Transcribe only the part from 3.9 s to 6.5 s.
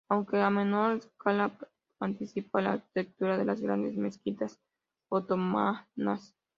mezquitas otomanas.